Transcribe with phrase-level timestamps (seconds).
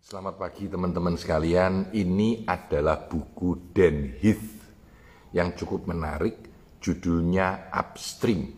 [0.00, 1.92] Selamat pagi teman-teman sekalian.
[1.92, 4.48] Ini adalah buku Dan Heath
[5.36, 6.40] yang cukup menarik.
[6.80, 8.48] Judulnya Upstream.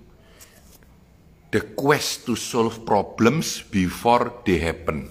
[1.50, 5.10] The Quest to Solve Problems Before They Happen.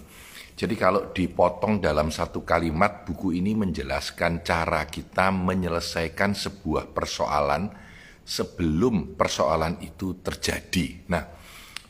[0.55, 7.75] Jadi kalau dipotong dalam satu kalimat, buku ini menjelaskan cara kita menyelesaikan sebuah persoalan
[8.23, 11.11] sebelum persoalan itu terjadi.
[11.11, 11.40] Nah,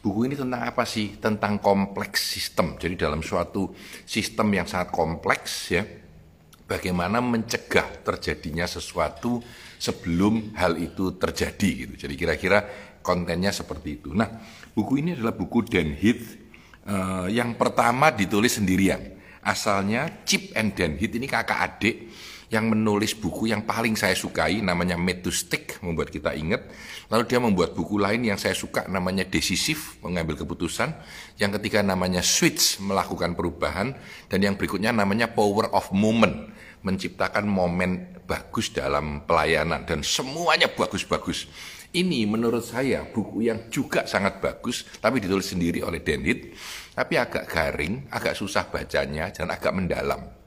[0.02, 1.22] buku ini tentang apa sih?
[1.22, 2.76] Tentang kompleks sistem.
[2.76, 3.72] Jadi dalam suatu
[4.04, 5.86] sistem yang sangat kompleks ya,
[6.66, 9.40] bagaimana mencegah terjadinya sesuatu
[9.78, 11.94] sebelum hal itu terjadi gitu.
[12.08, 12.66] Jadi kira-kira
[13.06, 14.14] kontennya seperti itu.
[14.14, 14.30] Nah,
[14.74, 16.38] buku ini adalah buku Dan Heath
[16.90, 19.22] uh, yang pertama ditulis sendirian.
[19.42, 21.96] Asalnya Chip and Dan Heath ini kakak adik
[22.52, 25.00] yang menulis buku yang paling saya sukai namanya
[25.32, 26.68] Stick membuat kita ingat.
[27.08, 30.92] Lalu dia membuat buku lain yang saya suka namanya Decisif mengambil keputusan.
[31.40, 33.96] Yang ketiga namanya Switch melakukan perubahan
[34.28, 36.52] dan yang berikutnya namanya Power of Moment
[36.84, 41.48] menciptakan momen bagus dalam pelayanan dan semuanya bagus-bagus.
[41.92, 46.52] Ini menurut saya buku yang juga sangat bagus tapi ditulis sendiri oleh Denit
[46.92, 50.41] tapi agak garing, agak susah bacanya dan agak mendalam.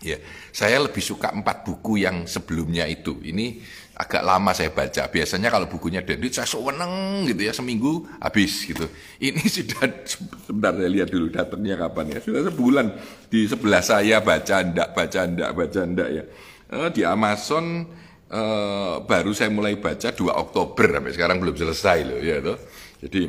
[0.00, 0.16] Ya,
[0.48, 3.20] saya lebih suka empat buku yang sebelumnya itu.
[3.20, 3.60] Ini
[4.00, 5.12] agak lama saya baca.
[5.12, 8.88] Biasanya kalau bukunya Dendit saya seweneng gitu ya seminggu habis gitu.
[9.20, 12.18] Ini sudah sebentar saya lihat dulu datangnya kapan ya.
[12.24, 12.86] Sudah sebulan
[13.28, 16.24] di sebelah saya baca ndak baca ndak baca ndak ya.
[16.72, 17.84] Eh, di Amazon
[18.32, 22.56] eh, baru saya mulai baca 2 Oktober sampai sekarang belum selesai loh ya tuh.
[23.04, 23.28] Jadi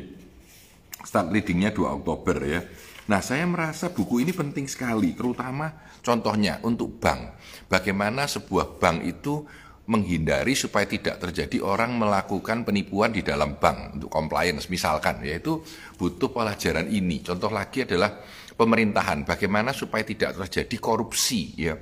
[1.04, 2.64] start readingnya 2 Oktober ya.
[3.10, 5.74] Nah, saya merasa buku ini penting sekali, terutama
[6.06, 7.42] contohnya untuk bank.
[7.66, 9.42] Bagaimana sebuah bank itu
[9.90, 15.60] menghindari supaya tidak terjadi orang melakukan penipuan di dalam bank untuk compliance misalkan yaitu
[15.98, 17.26] butuh pelajaran ini.
[17.26, 18.22] Contoh lagi adalah
[18.54, 21.76] pemerintahan bagaimana supaya tidak terjadi korupsi ya.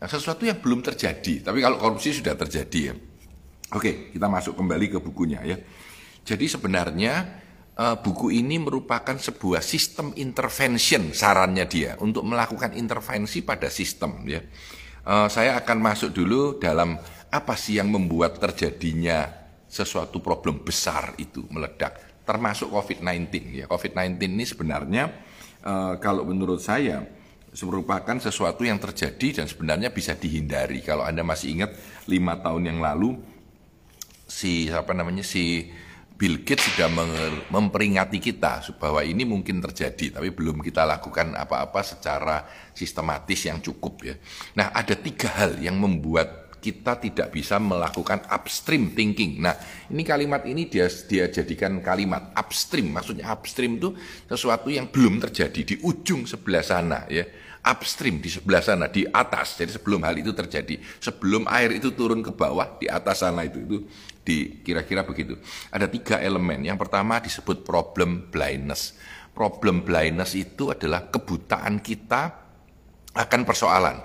[0.00, 2.94] Nah, sesuatu yang belum terjadi, tapi kalau korupsi sudah terjadi ya.
[3.72, 5.56] Oke, kita masuk kembali ke bukunya ya.
[6.22, 7.41] Jadi sebenarnya
[7.82, 14.38] uh, buku ini merupakan sebuah sistem intervention sarannya dia untuk melakukan intervensi pada sistem ya.
[15.02, 16.94] Uh, saya akan masuk dulu dalam
[17.32, 19.26] apa sih yang membuat terjadinya
[19.66, 23.64] sesuatu problem besar itu meledak termasuk COVID-19 ya.
[23.66, 25.10] COVID-19 ini sebenarnya
[25.66, 27.02] uh, kalau menurut saya
[27.52, 30.80] merupakan sesuatu yang terjadi dan sebenarnya bisa dihindari.
[30.80, 31.76] Kalau Anda masih ingat
[32.08, 33.18] lima tahun yang lalu
[34.24, 35.68] si apa namanya si
[36.22, 36.86] Bill Gates sudah
[37.50, 44.06] memperingati kita bahwa ini mungkin terjadi, tapi belum kita lakukan apa-apa secara sistematis yang cukup
[44.06, 44.14] ya.
[44.54, 49.42] Nah, ada tiga hal yang membuat kita tidak bisa melakukan upstream thinking.
[49.42, 49.58] Nah,
[49.90, 52.94] ini kalimat ini dia dia jadikan kalimat upstream.
[52.94, 53.90] Maksudnya upstream itu
[54.30, 57.26] sesuatu yang belum terjadi di ujung sebelah sana ya.
[57.62, 59.54] Upstream di sebelah sana, di atas.
[59.54, 63.62] Jadi sebelum hal itu terjadi, sebelum air itu turun ke bawah di atas sana itu
[63.62, 63.86] itu
[64.22, 65.38] di kira-kira begitu.
[65.70, 66.62] Ada tiga elemen.
[66.62, 68.94] Yang pertama disebut problem blindness.
[69.34, 72.22] Problem blindness itu adalah kebutaan kita
[73.12, 73.96] akan persoalan.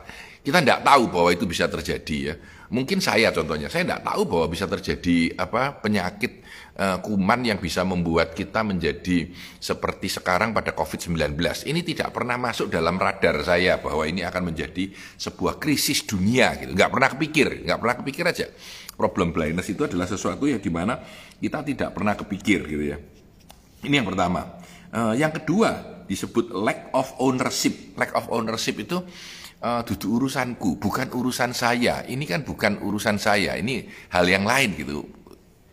[0.41, 2.35] Kita tidak tahu bahwa itu bisa terjadi ya.
[2.67, 6.43] Mungkin saya contohnya, saya tidak tahu bahwa bisa terjadi apa penyakit
[6.77, 11.35] uh, kuman yang bisa membuat kita menjadi seperti sekarang pada COVID-19.
[11.67, 16.77] Ini tidak pernah masuk dalam radar saya bahwa ini akan menjadi sebuah krisis dunia gitu.
[16.77, 18.47] Nggak pernah kepikir, nggak pernah kepikir aja
[18.97, 20.97] problem blindness itu adalah sesuatu yang di mana
[21.37, 22.97] kita tidak pernah kepikir gitu ya.
[23.85, 24.57] Ini yang pertama.
[24.89, 27.93] Uh, yang kedua disebut lack of ownership.
[27.93, 28.97] Lack of ownership itu
[29.61, 32.01] uh, duduk urusanku, bukan urusan saya.
[32.09, 33.53] Ini kan bukan urusan saya.
[33.53, 35.05] Ini hal yang lain gitu.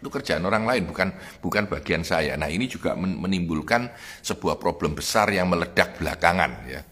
[0.04, 2.36] Itu kerjaan orang lain, bukan bukan bagian saya.
[2.36, 3.88] Nah ini juga menimbulkan
[4.20, 6.84] sebuah problem besar yang meledak belakangan ya.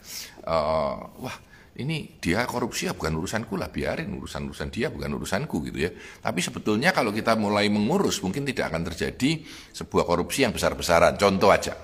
[0.49, 1.37] Uh, wah
[1.77, 5.91] ini dia korupsi ya bukan urusanku lah biarin urusan-urusan dia bukan urusanku gitu ya.
[6.25, 9.45] Tapi sebetulnya kalau kita mulai mengurus mungkin tidak akan terjadi
[9.77, 11.21] sebuah korupsi yang besar-besaran.
[11.21, 11.77] Contoh aja.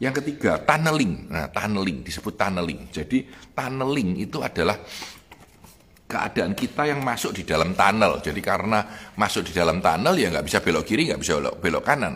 [0.00, 1.32] Yang ketiga tunneling.
[1.32, 2.92] Nah tunneling disebut tunneling.
[2.92, 3.24] Jadi
[3.56, 4.80] tunneling itu adalah
[6.08, 8.18] keadaan kita yang masuk di dalam tunnel.
[8.24, 11.84] Jadi karena masuk di dalam tunnel ya nggak bisa belok kiri nggak bisa belok, belok
[11.84, 12.14] kanan.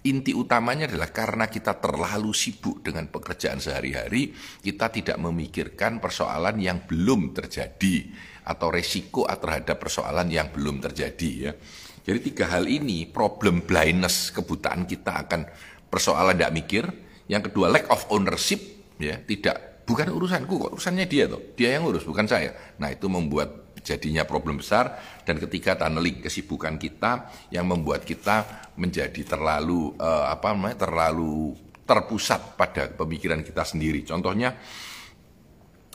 [0.00, 4.32] Inti utamanya adalah karena kita terlalu sibuk dengan pekerjaan sehari-hari,
[4.64, 8.08] kita tidak memikirkan persoalan yang belum terjadi
[8.48, 11.52] atau resiko terhadap persoalan yang belum terjadi ya.
[12.00, 15.44] Jadi tiga hal ini problem blindness kebutaan kita akan
[15.92, 16.84] persoalan tidak mikir,
[17.28, 18.56] yang kedua lack of ownership
[18.96, 22.54] ya, tidak bukan urusanku kok, urusannya dia tuh, dia yang urus bukan saya.
[22.78, 24.94] Nah, itu membuat jadinya problem besar.
[25.26, 32.54] Dan ketika tunneling kesibukan kita yang membuat kita menjadi terlalu uh, apa namanya terlalu terpusat
[32.54, 34.06] pada pemikiran kita sendiri.
[34.06, 34.54] Contohnya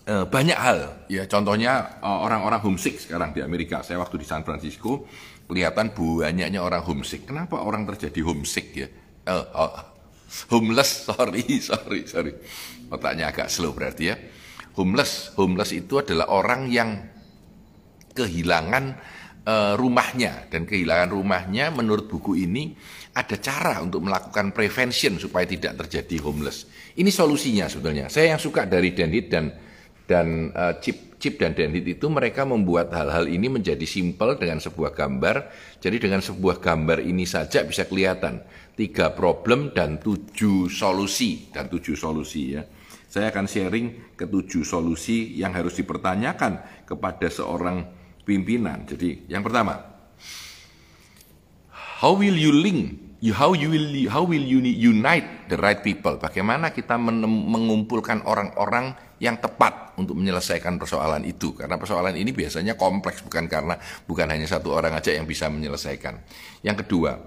[0.05, 1.09] Eh, banyak hal.
[1.09, 3.81] Ya contohnya eh, orang-orang homesick sekarang di Amerika.
[3.81, 5.09] Saya waktu di San Francisco
[5.49, 7.25] kelihatan banyaknya orang homesick.
[7.25, 8.87] Kenapa orang terjadi homesick ya?
[9.25, 9.73] Uh, oh,
[10.49, 12.33] homeless sorry sorry sorry
[12.89, 14.15] otaknya agak slow berarti ya
[14.75, 16.89] homeless homeless itu adalah orang yang
[18.15, 18.95] kehilangan
[19.45, 22.75] uh, rumahnya dan kehilangan rumahnya menurut buku ini
[23.15, 26.67] ada cara untuk melakukan prevention supaya tidak terjadi homeless.
[26.99, 28.11] Ini solusinya sebetulnya.
[28.11, 29.55] Saya yang suka dari Denhit dan
[30.05, 34.93] dan uh, chip chip dan denhit itu mereka membuat hal-hal ini menjadi simpel dengan sebuah
[34.93, 35.49] gambar.
[35.81, 38.45] Jadi dengan sebuah gambar ini saja bisa kelihatan
[38.77, 42.63] tiga problem dan tujuh solusi dan tujuh solusi ya.
[43.09, 47.87] Saya akan sharing ketujuh solusi yang harus dipertanyakan kepada seorang
[48.27, 48.83] pimpinan.
[48.85, 49.81] Jadi yang pertama
[52.03, 56.75] how will you link how you will how will you unite the right people bagaimana
[56.75, 63.47] kita mengumpulkan orang-orang yang tepat untuk menyelesaikan persoalan itu karena persoalan ini biasanya kompleks bukan
[63.47, 66.19] karena bukan hanya satu orang aja yang bisa menyelesaikan.
[66.59, 67.23] Yang kedua,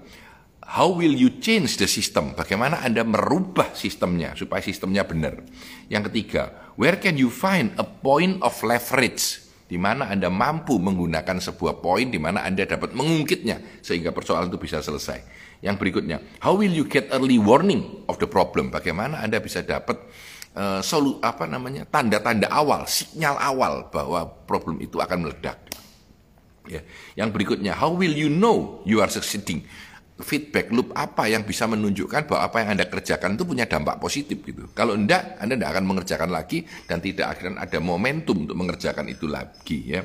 [0.69, 2.37] how will you change the system?
[2.37, 5.41] Bagaimana Anda merubah sistemnya supaya sistemnya benar?
[5.89, 9.48] Yang ketiga, where can you find a point of leverage?
[9.69, 14.57] Di mana Anda mampu menggunakan sebuah poin di mana Anda dapat mengungkitnya sehingga persoalan itu
[14.57, 15.21] bisa selesai.
[15.61, 18.73] Yang berikutnya, how will you get early warning of the problem?
[18.73, 20.01] Bagaimana Anda bisa dapat
[20.57, 25.61] uh, solu apa namanya tanda-tanda awal, sinyal awal bahwa problem itu akan meledak.
[26.65, 26.81] Ya.
[27.13, 29.65] Yang berikutnya, how will you know you are succeeding?
[30.19, 34.43] Feedback loop apa yang bisa menunjukkan bahwa apa yang Anda kerjakan itu punya dampak positif
[34.43, 34.67] gitu.
[34.75, 39.31] Kalau enggak, Anda tidak akan mengerjakan lagi dan tidak akan ada momentum untuk mengerjakan itu
[39.31, 40.03] lagi ya.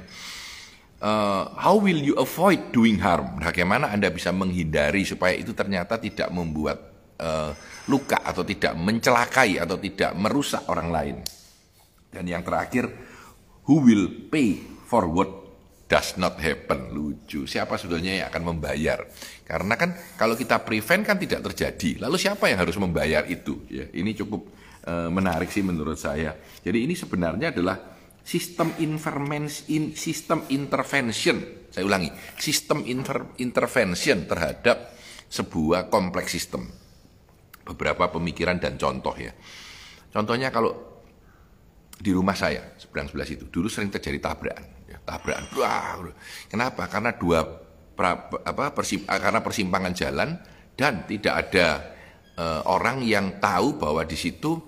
[1.04, 3.42] Uh, how will you avoid doing harm?
[3.42, 6.78] Bagaimana Anda bisa menghindari supaya itu ternyata tidak membuat
[7.20, 7.52] uh,
[7.90, 11.16] luka atau tidak mencelakai atau tidak merusak orang lain.
[12.08, 12.88] Dan yang terakhir,
[13.66, 15.43] who will pay for what
[15.88, 16.92] does not happen?
[16.92, 17.44] Lucu.
[17.44, 19.04] Siapa sebetulnya yang akan membayar?
[19.44, 22.00] Karena kan kalau kita prevent kan tidak terjadi.
[22.02, 23.64] Lalu siapa yang harus membayar itu?
[23.68, 24.48] Ya, ini cukup
[24.88, 26.36] uh, menarik sih menurut saya.
[26.64, 27.76] Jadi ini sebenarnya adalah
[28.24, 28.96] sistem in,
[29.92, 31.68] sistem intervention.
[31.68, 32.08] Saya ulangi,
[32.40, 34.94] sistem inter, intervention terhadap
[35.28, 36.70] sebuah kompleks sistem
[37.64, 39.32] beberapa pemikiran dan contoh ya.
[40.14, 40.93] Contohnya kalau
[41.94, 43.44] di rumah saya seberang sebelah situ.
[43.50, 45.44] Dulu sering terjadi tabrakan, ya, tabrakan.
[45.58, 46.10] Wah,
[46.50, 46.90] kenapa?
[46.90, 47.44] Karena dua
[47.94, 50.38] pra, apa persim, karena persimpangan jalan
[50.74, 51.66] dan tidak ada
[52.38, 54.58] uh, orang yang tahu bahwa di situ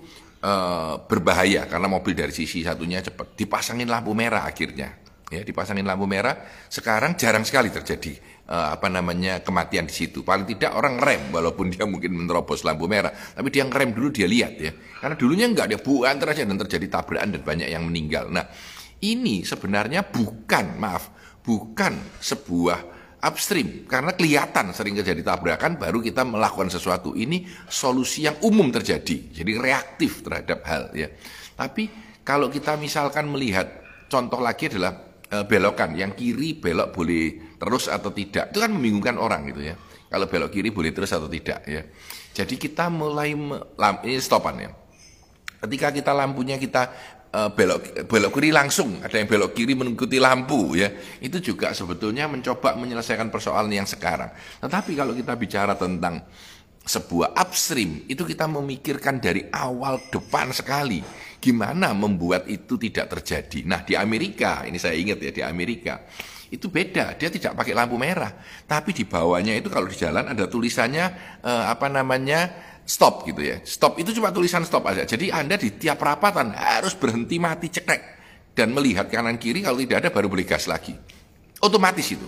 [0.45, 1.67] uh, berbahaya.
[1.67, 3.35] Karena mobil dari sisi satunya cepat.
[3.35, 6.35] Dipasangin lampu merah akhirnya ya dipasangin lampu merah.
[6.71, 8.15] Sekarang jarang sekali terjadi
[8.51, 10.23] uh, apa namanya kematian di situ.
[10.23, 13.11] Paling tidak orang rem walaupun dia mungkin menerobos lampu merah.
[13.11, 14.73] Tapi dia ngerem dulu dia lihat ya.
[15.03, 18.31] Karena dulunya enggak dia buan aja dan terjadi tabrakan dan banyak yang meninggal.
[18.31, 18.47] Nah
[19.03, 21.11] ini sebenarnya bukan maaf
[21.43, 22.79] bukan sebuah
[23.23, 23.87] upstream.
[23.91, 27.15] Karena kelihatan sering terjadi tabrakan baru kita melakukan sesuatu.
[27.19, 29.35] Ini solusi yang umum terjadi.
[29.35, 31.11] Jadi reaktif terhadap hal ya.
[31.57, 31.91] Tapi
[32.27, 35.97] kalau kita misalkan melihat contoh lagi adalah uh, belokan.
[35.97, 38.53] Yang kiri belok boleh terus atau tidak.
[38.53, 39.75] Itu kan membingungkan orang gitu ya.
[40.07, 41.83] Kalau belok kiri boleh terus atau tidak ya.
[42.37, 44.71] Jadi kita mulai ini stopan ya.
[45.57, 46.93] Ketika kita lampunya kita
[47.33, 49.01] uh, belok belok kiri langsung.
[49.03, 50.89] Ada yang belok kiri mengikuti lampu ya.
[51.21, 54.31] Itu juga sebetulnya mencoba menyelesaikan persoalan yang sekarang.
[54.63, 56.23] Tetapi kalau kita bicara tentang
[56.87, 61.03] sebuah upstream itu kita memikirkan dari awal depan sekali.
[61.43, 63.67] Gimana membuat itu tidak terjadi.
[63.67, 66.07] Nah di Amerika ini saya ingat ya di Amerika
[66.47, 68.31] itu beda dia tidak pakai lampu merah.
[68.65, 71.05] Tapi di bawahnya itu kalau di jalan ada tulisannya
[71.43, 72.55] eh, apa namanya
[72.87, 73.59] stop gitu ya.
[73.67, 75.03] Stop itu cuma tulisan stop aja.
[75.03, 78.03] Jadi anda di tiap perapatan harus berhenti mati cekrek
[78.55, 80.95] dan melihat kanan kiri kalau tidak ada baru boleh gas lagi.
[81.61, 82.27] Otomatis itu.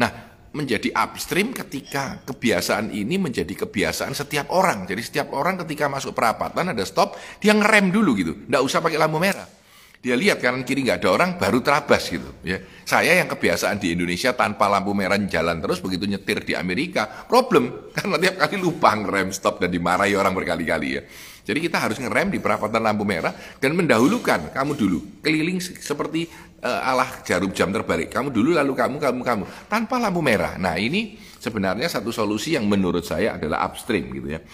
[0.00, 4.88] Nah menjadi upstream ketika kebiasaan ini menjadi kebiasaan setiap orang.
[4.88, 8.32] Jadi setiap orang ketika masuk perapatan ada stop, dia ngerem dulu gitu.
[8.48, 9.58] Nggak usah pakai lampu merah.
[9.98, 12.30] Dia lihat kanan kiri nggak ada orang, baru terabas gitu.
[12.46, 17.26] Ya, saya yang kebiasaan di Indonesia tanpa lampu merah jalan terus begitu nyetir di Amerika,
[17.26, 21.02] problem karena tiap kali lupa ngerem stop dan dimarahi orang berkali-kali ya.
[21.48, 26.28] Jadi kita harus ngerem di perapatan lampu merah dan mendahulukan kamu dulu keliling seperti
[26.60, 28.12] uh, alah jarum jam terbalik.
[28.12, 30.60] Kamu dulu lalu kamu kamu kamu tanpa lampu merah.
[30.60, 34.44] Nah, ini sebenarnya satu solusi yang menurut saya adalah upstream gitu ya.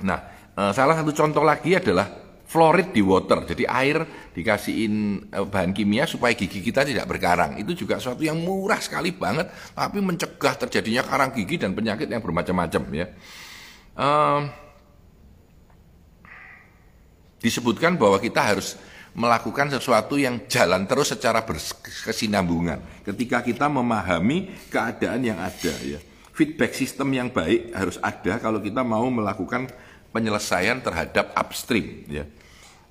[0.00, 0.24] Nah,
[0.56, 2.08] uh, salah satu contoh lagi adalah
[2.48, 3.44] fluorid di water.
[3.44, 4.00] Jadi air
[4.32, 7.60] dikasihin uh, bahan kimia supaya gigi kita tidak berkarang.
[7.60, 12.24] Itu juga suatu yang murah sekali banget tapi mencegah terjadinya karang gigi dan penyakit yang
[12.24, 13.06] bermacam-macam ya.
[14.00, 14.48] Uh,
[17.40, 18.76] disebutkan bahwa kita harus
[19.16, 23.02] melakukan sesuatu yang jalan terus secara berkesinambungan.
[23.02, 25.98] Ketika kita memahami keadaan yang ada ya.
[26.30, 29.68] Feedback sistem yang baik harus ada kalau kita mau melakukan
[30.14, 32.24] penyelesaian terhadap upstream ya.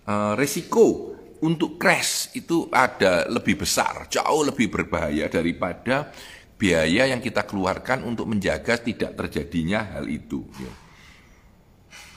[0.05, 6.11] E, risiko untuk crash itu ada lebih besar, jauh lebih berbahaya daripada
[6.59, 10.43] biaya yang kita keluarkan untuk menjaga tidak terjadinya hal itu.
[10.59, 10.88] Ya.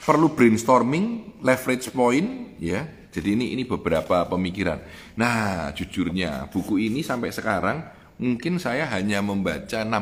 [0.03, 2.83] Perlu brainstorming, leverage point, ya.
[3.13, 4.81] Jadi ini ini beberapa pemikiran.
[5.15, 7.77] Nah, jujurnya buku ini sampai sekarang
[8.17, 9.93] mungkin saya hanya membaca 60%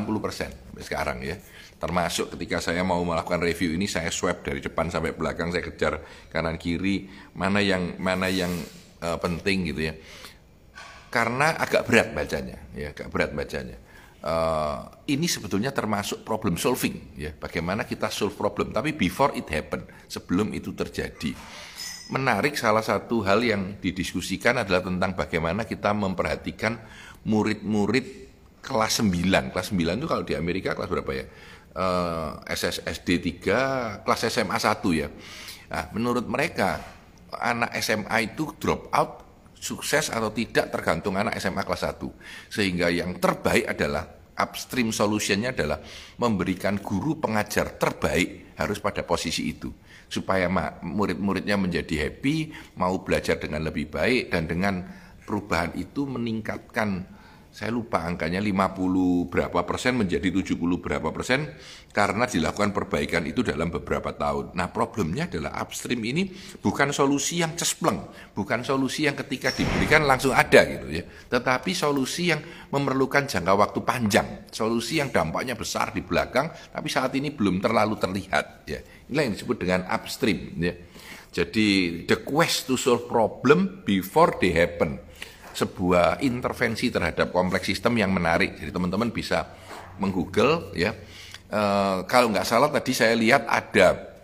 [0.50, 1.36] sampai sekarang ya.
[1.76, 6.00] Termasuk ketika saya mau melakukan review ini saya swab dari depan sampai belakang, saya kejar
[6.32, 7.06] kanan kiri
[7.36, 8.50] mana yang mana yang
[9.04, 9.94] uh, penting gitu ya.
[11.12, 13.91] Karena agak berat bacanya, ya, agak berat bacanya
[14.22, 17.34] uh, ini sebetulnya termasuk problem solving ya.
[17.34, 18.70] Bagaimana kita solve problem.
[18.70, 21.34] Tapi before it happen sebelum itu terjadi.
[22.12, 26.76] Menarik salah satu hal yang didiskusikan adalah tentang bagaimana kita memperhatikan
[27.24, 28.30] murid-murid
[28.62, 31.26] kelas 9 kelas 9 itu kalau di Amerika kelas berapa ya?
[31.72, 35.08] Uh, eh, SSD 3 kelas SMA 1 ya.
[35.72, 36.84] Nah, menurut mereka
[37.32, 39.31] anak SMA itu drop out
[39.62, 42.50] sukses atau tidak tergantung anak SMA kelas 1.
[42.50, 44.02] Sehingga yang terbaik adalah
[44.34, 45.78] upstream solutionnya adalah
[46.18, 49.70] memberikan guru pengajar terbaik harus pada posisi itu
[50.12, 50.50] supaya
[50.84, 54.84] murid-muridnya menjadi happy, mau belajar dengan lebih baik dan dengan
[55.24, 57.08] perubahan itu meningkatkan
[57.52, 61.52] saya lupa angkanya 50 berapa persen menjadi 70 berapa persen
[61.92, 64.56] karena dilakukan perbaikan itu dalam beberapa tahun.
[64.56, 66.32] Nah problemnya adalah upstream ini
[66.64, 72.32] bukan solusi yang cespleng, bukan solusi yang ketika diberikan langsung ada gitu ya, tetapi solusi
[72.32, 72.40] yang
[72.72, 78.00] memerlukan jangka waktu panjang, solusi yang dampaknya besar di belakang, tapi saat ini belum terlalu
[78.00, 78.80] terlihat ya.
[79.12, 80.72] Inilah yang disebut dengan upstream ya.
[81.32, 81.68] Jadi
[82.08, 85.11] the quest to solve problem before they happen
[85.52, 88.56] sebuah intervensi terhadap kompleks sistem yang menarik.
[88.56, 89.48] Jadi teman-teman bisa
[90.00, 90.96] menggoogle ya.
[91.48, 91.60] E,
[92.08, 94.16] kalau nggak salah tadi saya lihat ada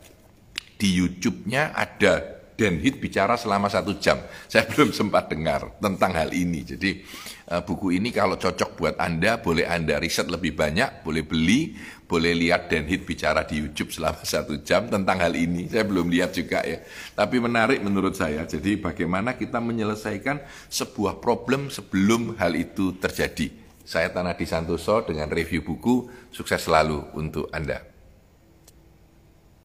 [0.79, 4.19] di YouTube-nya ada Dan Hit bicara selama satu jam.
[4.51, 6.67] Saya belum sempat dengar tentang hal ini.
[6.67, 7.07] Jadi
[7.55, 11.79] uh, buku ini kalau cocok buat Anda, boleh Anda riset lebih banyak, boleh beli,
[12.11, 15.71] boleh lihat Dan Hit bicara di YouTube selama satu jam tentang hal ini.
[15.71, 16.83] Saya belum lihat juga ya.
[17.15, 18.43] Tapi menarik menurut saya.
[18.43, 23.55] Jadi bagaimana kita menyelesaikan sebuah problem sebelum hal itu terjadi.
[23.87, 26.11] Saya Tanah Santoso dengan review buku.
[26.35, 27.98] Sukses selalu untuk Anda.